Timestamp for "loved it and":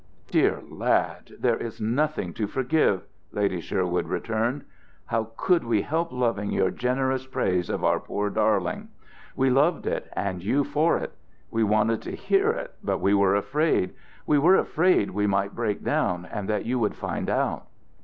9.51-10.41